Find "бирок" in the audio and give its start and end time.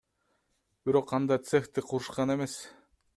0.87-1.13